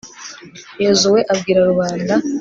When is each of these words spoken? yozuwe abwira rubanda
yozuwe 0.83 1.19
abwira 1.33 1.59
rubanda 1.69 2.15